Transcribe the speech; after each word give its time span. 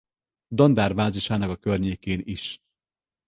Dandár 0.51 0.95
bázisának 0.95 1.49
a 1.49 1.55
környékén 1.55 2.21
is. 2.23 2.59